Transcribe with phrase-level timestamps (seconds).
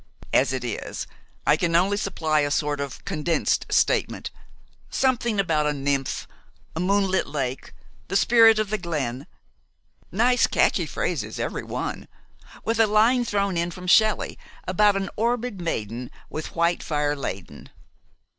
[0.33, 1.05] As it is,
[1.45, 4.31] I can only supply a sort of condensed statement,
[4.89, 6.27] something about a nymph,
[6.75, 7.71] a moonlit lake,
[8.07, 9.27] the spirit of the glen,
[10.11, 12.07] nice catchy phrases every one,
[12.65, 17.69] with a line thrown in from Shelley about an 'orbéd maiden with white fire laden.'